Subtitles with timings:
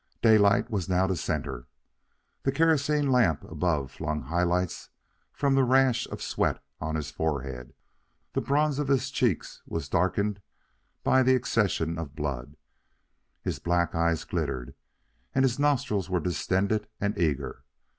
[0.23, 1.67] Daylight was now the centre.
[2.41, 4.89] The kerosene lamps above flung high lights
[5.31, 7.75] from the rash of sweat on his forehead.
[8.33, 10.41] The bronze of his cheeks was darkened
[11.03, 12.57] by the accession of blood.
[13.43, 14.73] His black eyes glittered,
[15.35, 17.63] and his nostrils were distended and eager.